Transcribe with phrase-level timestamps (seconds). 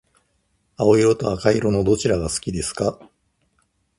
[0.77, 2.97] 青色と赤色のどちらが好きですか？